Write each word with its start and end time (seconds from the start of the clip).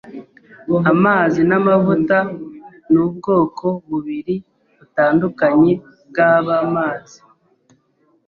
Amazi 0.91 1.39
namavuta 1.49 2.17
nubwoko 2.91 3.67
bubiri 3.87 4.35
butandukanye 4.77 5.71
bwamazi. 6.09 7.19